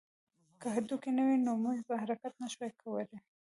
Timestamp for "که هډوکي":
0.61-1.11